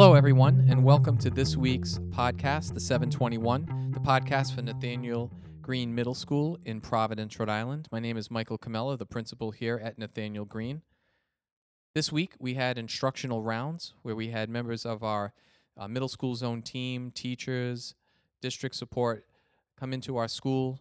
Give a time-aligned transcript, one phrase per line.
[0.00, 5.30] Hello, everyone, and welcome to this week's podcast, The 721, the podcast for Nathanael
[5.60, 7.86] Greene Middle School in Providence, Rhode Island.
[7.92, 10.80] My name is Michael Camella, the principal here at Nathanael Greene.
[11.94, 15.34] This week, we had instructional rounds where we had members of our
[15.76, 17.94] uh, middle school zone team, teachers,
[18.40, 19.26] district support
[19.78, 20.80] come into our school,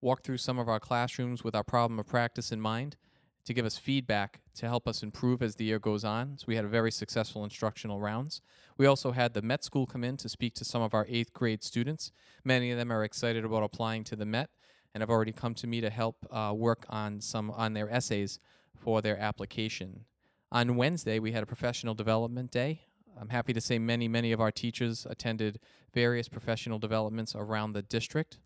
[0.00, 2.96] walk through some of our classrooms with our problem of practice in mind
[3.44, 6.38] to give us feedback to help us improve as the year goes on.
[6.38, 8.42] So we had a very successful instructional rounds.
[8.76, 11.32] We also had the Met School come in to speak to some of our eighth
[11.32, 12.12] grade students.
[12.44, 14.50] Many of them are excited about applying to the Met
[14.94, 18.38] and have already come to me to help uh, work on some on their essays
[18.74, 20.04] for their application.
[20.52, 22.82] On Wednesday, we had a professional development day.
[23.20, 25.60] I'm happy to say many, many of our teachers attended
[25.92, 28.38] various professional developments around the district.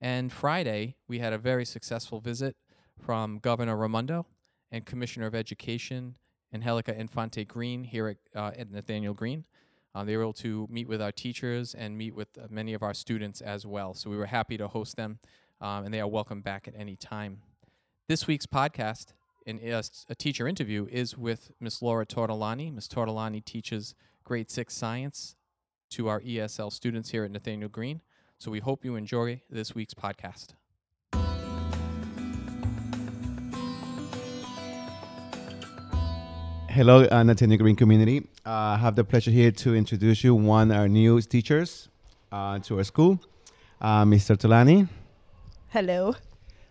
[0.00, 2.56] And Friday, we had a very successful visit
[3.04, 4.26] from Governor Raimondo
[4.70, 6.16] and Commissioner of Education
[6.54, 9.44] Angelica Infante Green here at, uh, at Nathanael Greene.
[9.94, 12.82] Uh, they were able to meet with our teachers and meet with uh, many of
[12.82, 13.92] our students as well.
[13.94, 15.18] So we were happy to host them,
[15.60, 17.42] um, and they are welcome back at any time.
[18.08, 19.12] This week's podcast,
[19.44, 22.72] in a, a teacher interview, is with Miss Laura Tortolani.
[22.72, 23.94] Miss Tortolani teaches
[24.24, 25.34] grade six science
[25.90, 28.00] to our ESL students here at Nathanael Greene.
[28.38, 30.54] So we hope you enjoy this week's podcast.
[36.74, 38.26] Hello, uh, Nathanael Greene community.
[38.46, 41.90] Uh, I have the pleasure here to introduce you one of our new teachers
[42.32, 43.20] uh, to our school,
[43.82, 44.38] uh, Mr.
[44.38, 44.88] Tulani.
[45.68, 46.14] Hello.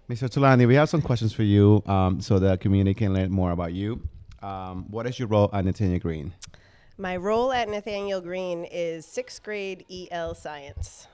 [0.09, 0.27] Mr.
[0.27, 3.73] Tulani, we have some questions for you um, so the community can learn more about
[3.73, 4.01] you.
[4.41, 6.33] Um, what is your role at Nathanael Greene?
[6.97, 11.05] My role at Nathanael Greene is sixth grade EL science.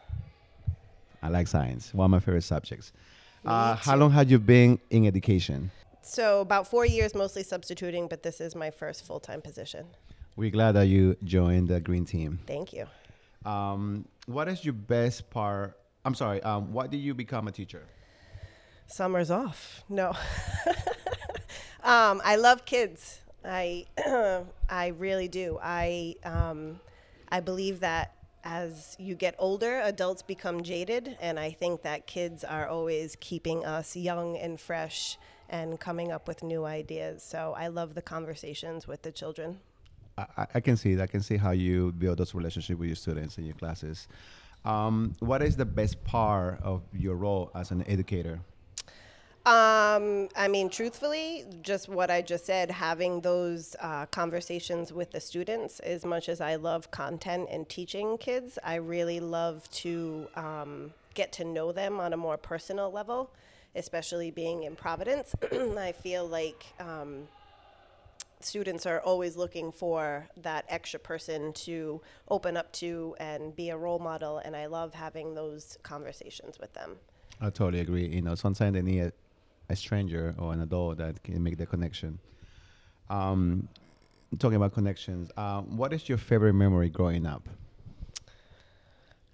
[1.21, 2.93] I like science, one of my favorite subjects.
[3.45, 5.71] Uh, how long have you been in education?
[6.08, 9.87] So, about four years mostly substituting, but this is my first full time position.
[10.37, 12.39] We're glad that you joined the Green team.
[12.48, 12.86] Thank you.
[13.45, 15.77] Um, what is your best part?
[16.05, 17.83] I'm sorry, um, why did you become a teacher?
[18.87, 19.83] Summer's off.
[19.89, 20.11] No.
[21.83, 23.20] um, I love kids.
[23.43, 23.86] I,
[24.70, 25.60] I really do.
[25.61, 26.80] I, um,
[27.30, 28.14] I believe that
[28.45, 33.65] as you get older, adults become jaded, and I think that kids are always keeping
[33.65, 35.17] us young and fresh
[35.49, 37.23] and coming up with new ideas.
[37.23, 39.59] So I love the conversations with the children.
[40.17, 41.03] I, I- can see that.
[41.03, 44.07] I can see how you build those relationships with your students in your classes.
[44.65, 48.39] Um, what is the best part of your role as an educator?
[49.45, 55.21] Um, I mean, truthfully, just what I just said, having those uh, conversations with the
[55.21, 60.93] students, as much as I love content and teaching kids, I really love to um,
[61.13, 63.30] get to know them on a more personal level,
[63.76, 65.36] especially being in Providence.
[65.52, 67.28] I feel like um,
[68.39, 73.78] students are always looking for that extra person to open up to and be a
[73.78, 76.98] role model, and I love having those conversations with them.
[77.42, 78.08] I totally agree.
[78.08, 79.14] You know, sometimes they need a,
[79.70, 82.20] a stranger or an adult that can make the connection.
[83.10, 83.67] Um,
[84.39, 87.48] talking about connections, uh, what is your favorite memory growing up?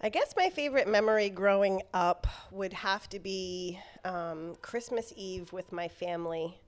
[0.05, 5.71] I guess my favorite memory growing up would have to be um, Christmas Eve with
[5.71, 6.59] my family.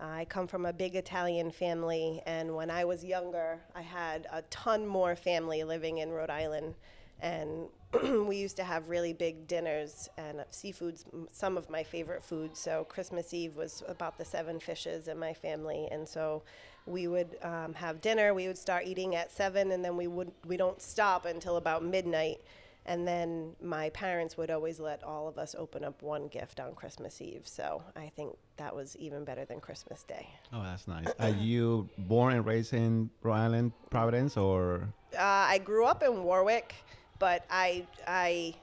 [0.00, 4.42] I come from a big Italian family, and when I was younger, I had a
[4.50, 6.76] ton more family living in Rhode Island.
[7.20, 7.66] And
[8.28, 12.60] we used to have really big dinners, and seafood's some of my favorite foods.
[12.60, 15.88] So, Christmas Eve was about the seven fishes in my family.
[15.90, 16.44] And so,
[16.86, 18.32] we would um, have dinner.
[18.32, 21.82] We would start eating at seven, and then we would we don't stop until about
[21.82, 22.40] midnight.
[22.86, 26.74] And then my parents would always let all of us open up one gift on
[26.74, 27.42] Christmas Eve.
[27.44, 30.28] So I think that was even better than Christmas Day.
[30.52, 31.08] Oh, that's nice.
[31.18, 35.20] Are you born and raised in Rhode Island, Providence, or Uh,
[35.54, 36.74] I grew up in Warwick,
[37.18, 38.54] but I I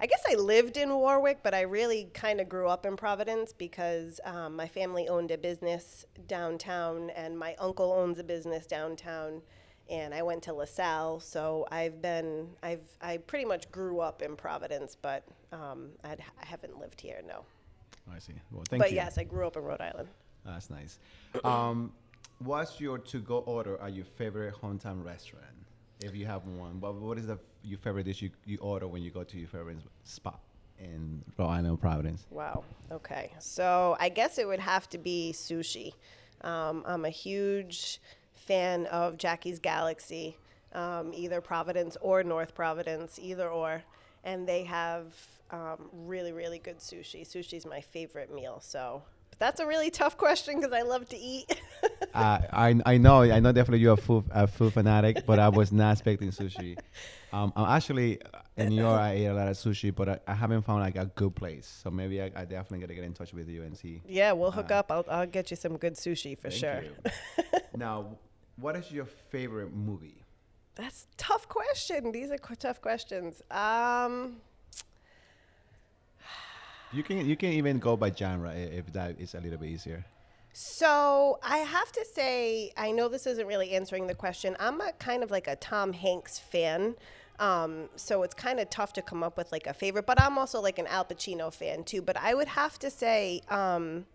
[0.00, 3.52] I guess I lived in Warwick, but I really kind of grew up in Providence
[3.52, 9.42] because um, my family owned a business downtown, and my uncle owns a business downtown,
[9.90, 11.20] and I went to LaSalle.
[11.20, 16.46] So I've been I've I pretty much grew up in Providence, but um, I'd, I
[16.46, 17.20] haven't lived here.
[17.26, 17.44] No,
[18.08, 18.32] Oh, I see.
[18.50, 18.96] Well, thank but you.
[18.96, 20.08] But yes, I grew up in Rhode Island.
[20.44, 20.98] That's nice.
[21.44, 21.92] Um,
[22.38, 25.44] what's your to-go order at your favorite hometown restaurant?
[26.00, 29.02] If you have one, but what is the your favorite dish you, you order when
[29.02, 30.40] you go to your favorite spot
[30.78, 32.24] in Rhode Island, Providence?
[32.30, 32.62] Wow.
[32.92, 33.32] Okay.
[33.40, 35.92] So I guess it would have to be sushi.
[36.42, 38.00] Um, I'm a huge
[38.46, 40.36] fan of Jackie's Galaxy,
[40.72, 43.82] um, either Providence or North Providence, either or.
[44.24, 45.04] And they have
[45.50, 47.22] um, really, really good sushi.
[47.26, 48.60] Sushi's my favorite meal.
[48.60, 51.60] So but that's a really tough question because I love to eat.
[52.14, 55.48] uh, I I know I know definitely you're a food a food fanatic, but I
[55.48, 56.78] was not expecting sushi.
[57.32, 58.20] Um, I'm actually
[58.56, 58.98] in New York.
[58.98, 61.80] I ate a lot of sushi, but I, I haven't found like a good place.
[61.82, 64.02] So maybe I, I definitely gotta get in touch with you and see.
[64.06, 64.90] Yeah, we'll hook Uh, up.
[64.90, 66.82] I'll, I'll get you some good sushi for Thank sure.
[66.82, 67.50] you.
[67.76, 68.16] now,
[68.60, 70.24] what is your favorite movie?
[70.74, 72.12] That's a tough question.
[72.12, 73.42] These are tough questions.
[73.50, 74.36] Um,
[76.92, 80.04] You can you can even go by genre if that is a little bit easier.
[80.52, 84.56] so I have to say, I know this isn't really answering the question.
[84.58, 86.94] I'm a kind of like a Tom Hanks fan.
[87.38, 90.38] Um, so it's kind of tough to come up with like a favorite, but I'm
[90.38, 92.02] also like an Al Pacino fan too.
[92.02, 94.06] But I would have to say, um,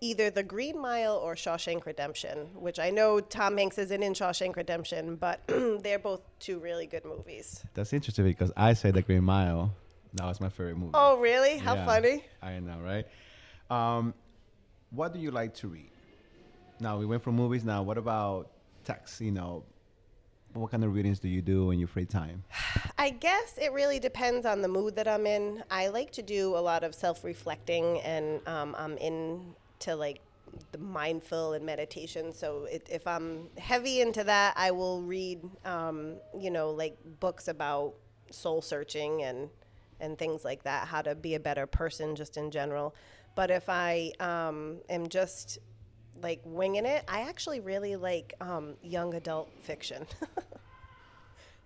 [0.00, 4.56] either The Green Mile or Shawshank Redemption, which I know Tom Hanks isn't in Shawshank
[4.56, 7.64] Redemption, but they're both two really good movies.
[7.74, 9.74] That's interesting because I say The Green Mile.
[10.14, 10.92] That was my favorite movie.
[10.94, 11.58] Oh, really?
[11.58, 12.24] How Yeah, funny.
[12.42, 13.06] I know, right?
[13.70, 14.14] Um,
[14.90, 15.90] what do you like to read?
[16.80, 17.64] Now we went from movies.
[17.64, 18.50] Now, what about
[18.84, 19.20] text?
[19.20, 19.64] You know,
[20.52, 22.44] what kind of readings do you do in your free time?
[22.98, 25.62] I guess it really depends on the mood that I'm in.
[25.70, 28.96] I like to do a lot of self reflecting, and um, I'm
[29.76, 30.20] into like
[30.72, 32.32] the mindful and meditation.
[32.32, 37.48] So it, if I'm heavy into that, I will read, um, you know, like books
[37.48, 37.94] about
[38.30, 39.48] soul searching and
[39.98, 42.94] and things like that, how to be a better person just in general.
[43.34, 45.58] But if I um, am just
[46.22, 50.06] like winging it, I actually really like um, young adult fiction.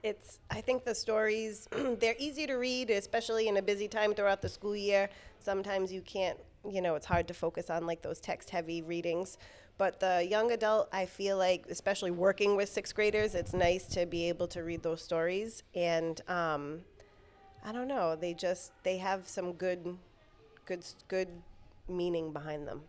[0.02, 1.68] it's i think the stories
[2.00, 5.10] they're easy to read especially in a busy time throughout the school year
[5.40, 9.38] sometimes you can't you know it's hard to focus on like those text heavy readings.
[9.78, 14.04] But the young adult i feel like especially working with sixth graders it's nice to
[14.04, 15.62] be able to read those stories.
[15.74, 16.80] And um,
[17.64, 19.96] i don't know they just they have some good
[20.66, 21.28] good good
[21.88, 22.82] meaning behind them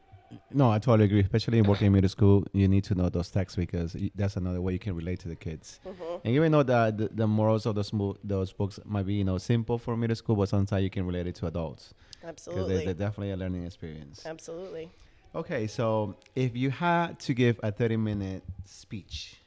[0.52, 1.22] No, I totally agree.
[1.22, 4.36] Especially in working in middle school, you need to know those texts because y- that's
[4.38, 5.80] another way you can relate to the kids.
[5.86, 6.16] Mm-hmm.
[6.26, 9.24] And even though the, the the morals of those mo- those books might be you
[9.24, 12.76] know simple for middle school, but sometimes you can relate it to adults because absolutely
[12.76, 14.24] they're, they're definitely a learning experience.
[14.26, 14.90] absolutely
[15.34, 19.38] Okay, so if you had to give a 30 minute speech,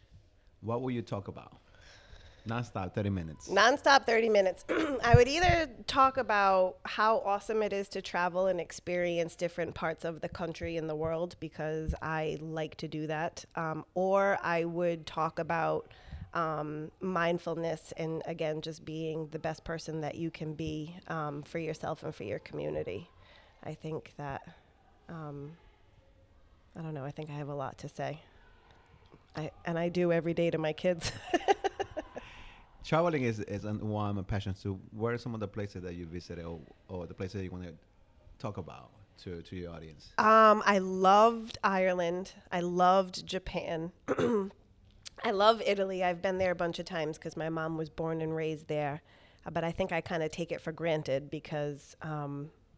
[0.62, 1.58] what would you talk about?
[2.46, 3.48] Non-stop, 30 minutes.
[3.48, 4.64] Nonstop 30 minutes.
[4.68, 10.04] I would either talk about how awesome it is to travel and experience different parts
[10.04, 14.64] of the country and the world because I like to do that, um, or I
[14.64, 15.90] would talk about
[16.34, 21.58] um, mindfulness and again, just being the best person that you can be um, for
[21.58, 23.08] yourself and for your community.
[23.62, 24.42] I think that,
[25.08, 25.52] um,
[26.76, 28.20] I don't know, I think I have a lot to say.
[29.36, 31.10] I, and I do every day to my kids.
[32.84, 35.94] Traveling is, is one of my passions So, Where are some of the places that
[35.94, 37.72] you visited or, or the places you want to
[38.38, 38.90] talk about
[39.22, 40.12] to, to your audience?
[40.18, 42.32] Um, I loved Ireland.
[42.52, 43.90] I loved Japan.
[45.24, 46.04] I love Italy.
[46.04, 49.00] I've been there a bunch of times because my mom was born and raised there.
[49.46, 51.96] Uh, but I think I kind of take it for granted because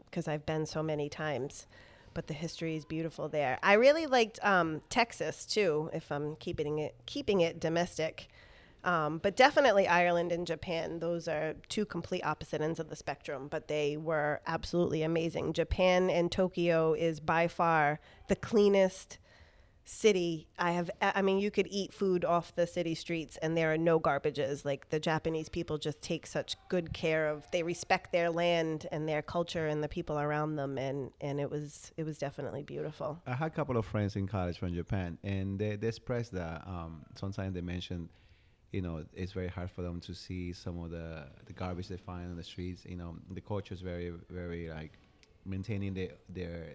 [0.04, 1.66] because I've been so many times.
[2.14, 3.58] But the history is beautiful there.
[3.62, 8.28] I really liked um, Texas too, if I'm keeping it keeping it domestic.
[8.86, 11.00] Um, but definitely Ireland and Japan.
[11.00, 15.52] Those are two complete opposite ends of the spectrum, but they were absolutely amazing.
[15.52, 19.18] Japan and Tokyo is by far the cleanest
[19.88, 20.90] city I have.
[21.00, 24.64] I mean, you could eat food off the city streets and there are no garbages.
[24.64, 27.48] Like the Japanese people just take such good care of.
[27.50, 31.50] They respect their land and their culture and the people around them, and and it
[31.50, 33.20] was it was definitely beautiful.
[33.26, 36.62] I had a couple of friends in college from Japan, and they, they expressed that
[36.66, 38.08] um, sometimes they mentioned,
[38.72, 41.96] you know, it's very hard for them to see some of the, the garbage they
[41.96, 42.84] find on the streets.
[42.84, 44.92] You know, the culture is very, very like
[45.44, 46.66] maintaining the, their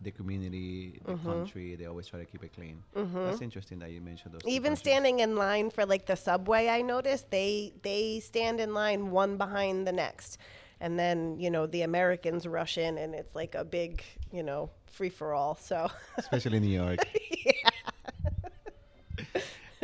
[0.00, 1.28] the community, the mm-hmm.
[1.28, 1.74] country.
[1.74, 2.82] They always try to keep it clean.
[2.96, 3.24] Mm-hmm.
[3.24, 4.42] That's interesting that you mentioned those.
[4.46, 9.10] Even standing in line for like the subway, I noticed they they stand in line
[9.10, 10.38] one behind the next,
[10.80, 14.70] and then you know the Americans rush in, and it's like a big you know
[14.86, 15.56] free for all.
[15.56, 17.00] So especially in New York.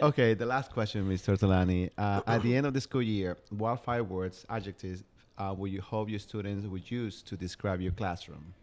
[0.05, 1.39] okay, the last question, Mr.
[1.39, 1.91] Tolani.
[1.97, 5.03] Uh, at the end of the school year, what five words, adjectives,
[5.39, 8.55] uh, would you hope your students would use to describe your classroom?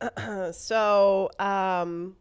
[0.52, 2.16] so um,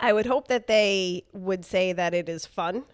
[0.00, 2.84] I would hope that they would say that it is fun.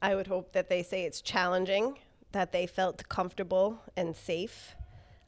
[0.00, 1.98] I would hope that they say it's challenging,
[2.32, 4.74] that they felt comfortable and safe,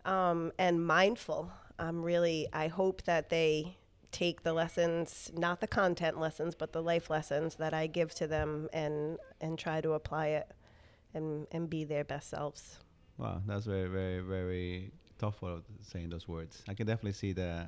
[0.04, 1.50] um, and mindful.
[1.78, 3.76] I'm really, I hope that they
[4.12, 8.26] take the lessons, not the content lessons, but the life lessons that I give to
[8.26, 10.48] them and, and try to apply it
[11.14, 12.78] and, and be their best selves.
[13.18, 16.62] Wow, that's very, very, very thoughtful of saying those words.
[16.68, 17.66] I can definitely see the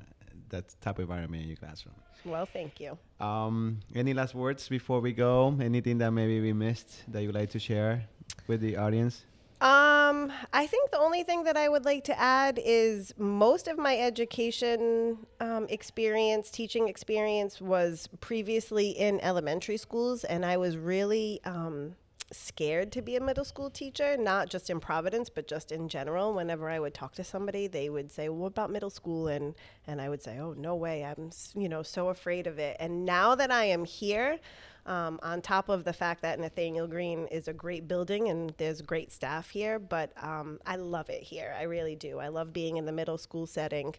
[0.50, 1.94] that type of environment in your classroom.
[2.24, 2.98] Well, thank you.
[3.20, 5.56] Um, any last words before we go?
[5.60, 8.04] Anything that maybe we missed that you'd like to share
[8.46, 9.24] with the audience?
[9.64, 13.78] Um, I think the only thing that I would like to add is most of
[13.78, 21.40] my education um, experience, teaching experience, was previously in elementary schools, and I was really
[21.46, 21.94] um,
[22.30, 26.34] scared to be a middle school teacher, not just in Providence, but just in general.
[26.34, 29.54] Whenever I would talk to somebody, they would say, "What about middle school?" and
[29.86, 31.06] and I would say, "Oh, no way!
[31.06, 34.40] I'm you know so afraid of it." And now that I am here.
[34.86, 38.82] Um, on top of the fact that Nathanael Greene is a great building and there's
[38.82, 41.54] great staff here, but um, I love it here.
[41.58, 42.18] I really do.
[42.18, 43.94] I love being in the middle school setting.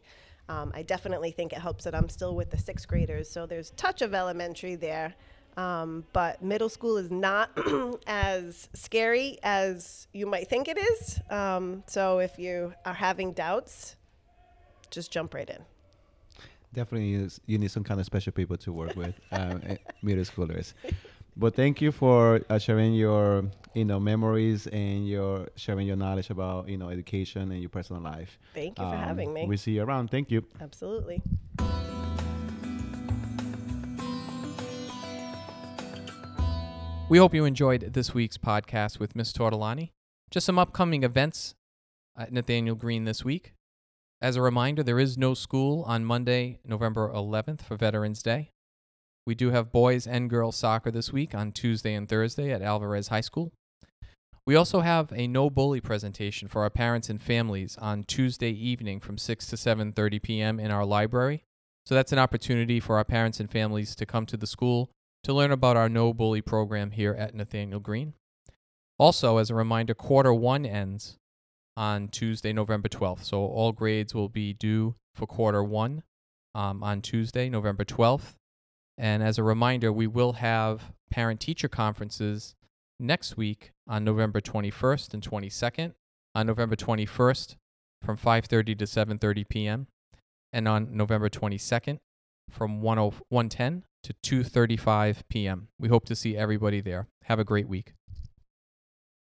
[0.48, 3.72] Um, I definitely think it helps that I'm still with the sixth graders, so there's
[3.72, 5.16] touch of elementary there.
[5.58, 7.50] Um, but middle school is not
[8.08, 11.20] as scary as you might think it is.
[11.30, 13.96] Um, so if you are having doubts,
[14.92, 15.64] just jump right in.
[16.76, 20.26] Definitely, you, you need some kind of special people to work with, um, eh, middle
[20.26, 20.74] schoolers.
[21.38, 26.30] But thank you for uh, sharing your, you know, memories and your sharing your knowledge
[26.30, 28.38] about, you know, education and your personal life.
[28.54, 29.46] Thank you for Um, having me.
[29.46, 30.12] We see you around.
[30.12, 30.46] Thank you.
[30.62, 31.22] Absolutely.
[37.08, 39.92] We hope you enjoyed this week's podcast with Miss Tortolani.
[40.32, 41.56] Just some upcoming events
[42.18, 43.55] at Nathanael Greene this week.
[44.26, 48.50] As a reminder, there is no school on Monday, November 11th for Veterans Day.
[49.24, 53.10] We do have boys and girls soccer this week on Tuesday and Thursday at Alvarez
[53.10, 53.52] High School.
[54.48, 59.00] We also have a no bully presentation for our parents and families on Tuesday evening
[59.00, 60.60] from 6 to 7:30 p.m.
[60.60, 61.44] in our library.
[61.86, 64.90] So that's an opportunity for our parents and families to come to the school
[65.24, 68.16] to learn about our no bully program here at Nathanael Greene.
[68.98, 71.20] Also, as a reminder, quarter 1 ends
[71.78, 73.24] on Tuesday, November 12th.
[73.24, 76.04] So all grades will be due for quarter 1
[76.54, 78.36] um, on Tuesday, November 12th.
[78.98, 82.56] And as a reminder, we will have parent teacher conferences
[83.00, 85.94] next week on November 21st and 22nd.
[86.34, 87.56] On November 21st
[88.02, 89.88] from 5:30 to 7:30 p.m.
[90.52, 92.00] and on November 22nd
[92.50, 95.70] from 10 1:10 to 2:35 p.m.
[95.80, 97.08] We hope to see everybody there.
[97.24, 97.94] Have a great week.